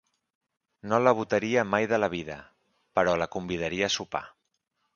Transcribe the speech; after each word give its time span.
No 0.93 0.99
la 1.07 1.13
votaria 1.19 1.65
mai 1.75 1.85
de 1.93 2.01
la 2.01 2.09
vida, 2.15 2.39
però 2.99 3.13
la 3.25 3.31
convidaria 3.39 3.91
a 3.93 3.95
sopar. 3.99 4.27